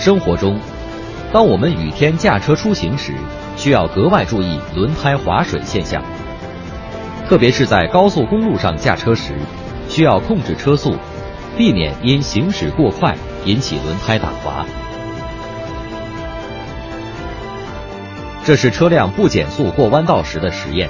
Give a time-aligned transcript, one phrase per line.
[0.00, 0.58] 生活中，
[1.30, 3.12] 当我们雨天驾车出行时，
[3.58, 6.02] 需要格外注意轮胎滑水现象。
[7.28, 9.34] 特别是在高速公路上驾车时，
[9.90, 10.96] 需要控制车速，
[11.54, 13.14] 避免因行驶过快
[13.44, 14.64] 引起轮胎打滑。
[18.42, 20.88] 这是车辆不减速过弯道时的实验。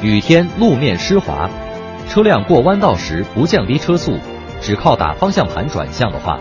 [0.00, 1.50] 雨天路面湿滑，
[2.08, 4.20] 车辆过弯道时不降低车速，
[4.60, 6.38] 只靠打方向盘转向的话，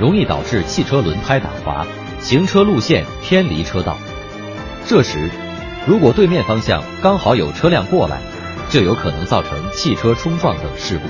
[0.00, 1.86] 容易导致汽车轮胎打滑，
[2.20, 3.98] 行车路线偏离车道。
[4.86, 5.28] 这时，
[5.86, 8.18] 如果对面方向刚好有车辆过来，
[8.70, 11.06] 就有可能造成汽车冲撞等事故。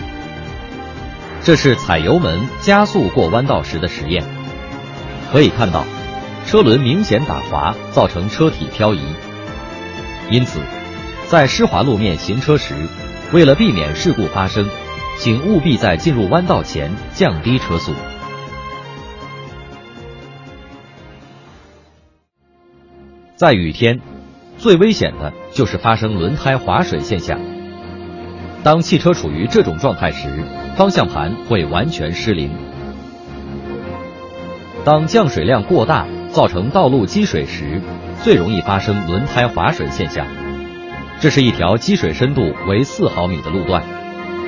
[1.43, 4.25] 这是踩油门加速过弯道时的实验，
[5.33, 5.85] 可以看到。
[6.47, 9.01] 车轮明显打滑，造成车体漂移。
[10.31, 10.59] 因此，
[11.29, 12.75] 在湿滑路面行车时，
[13.31, 14.69] 为了避免事故发生，
[15.17, 17.95] 请务必在进入弯道前降低车速。
[23.41, 23.99] 在雨天，
[24.59, 27.41] 最危险的就是发生轮胎滑水现象。
[28.63, 30.29] 当汽车处于这种状态时，
[30.77, 32.51] 方向盘会完全失灵。
[34.85, 36.07] 当降水量过大。
[36.31, 37.81] 造成道路积水时，
[38.23, 40.27] 最容易发生轮胎滑水现象。
[41.19, 43.83] 这是一条积水深度为四毫米的路段，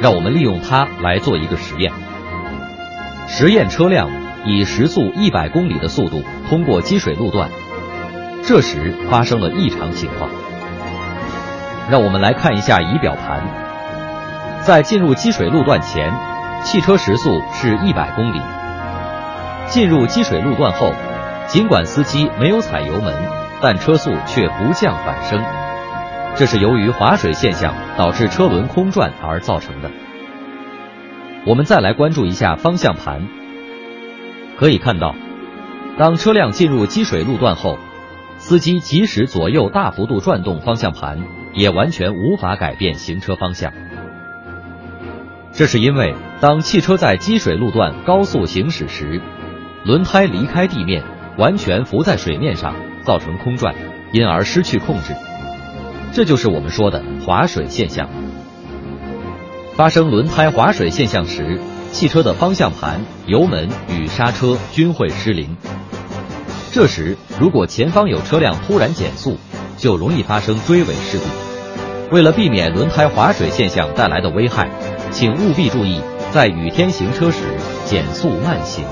[0.01, 1.91] 让我们利用它来做一个实验。
[3.27, 4.09] 实验车辆
[4.47, 7.51] 以时速一百公里的速度通过积水路段，
[8.45, 10.29] 这时发生了异常情况。
[11.91, 13.43] 让我们来看一下仪表盘，
[14.63, 16.13] 在进入积水路段前，
[16.65, 18.41] 汽车时速是一百公里；
[19.67, 20.93] 进入积水路段后。
[21.49, 23.13] 尽管司机没有踩油门，
[23.61, 25.43] 但车速却不降反升，
[26.35, 29.91] 这是由于滑水现象导致车轮空转而造成的。
[31.45, 33.29] 我们再来关注一下方向盘，
[34.57, 35.15] 可以看到，
[35.99, 37.77] 当车辆进入积水路段后，
[38.43, 41.23] 司机即使左右大幅度转动方向盘，
[41.55, 43.73] 也完全无法改变行车方向。
[45.53, 49.23] 这是因为当汽车在积水路段高速行驶时，
[49.85, 51.03] 轮胎离开地面。
[51.39, 52.75] 完全浮在水面上，
[53.07, 53.75] 造成空转，
[54.13, 55.15] 因而失去控制。
[56.13, 58.11] 这就是我们说的滑水现象。
[59.75, 61.59] 发生轮胎滑水现象时，
[61.91, 65.57] 汽车的方向盘、油门与刹车均会失灵。
[66.73, 69.37] 这时，如果前方有车辆突然减速，
[69.77, 72.15] 就容易发生追尾事故。
[72.15, 74.71] 为了避免轮胎滑水现象带来的危害，
[75.11, 76.01] 请务必注意
[76.33, 77.41] 在雨天行车时
[77.85, 78.87] 减速慢行。